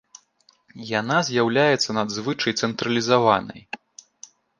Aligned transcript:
Яна 0.99 1.17
з'яўляецца 1.27 1.89
надзвычай 1.97 2.55
цэнтралізаванай. 2.63 3.61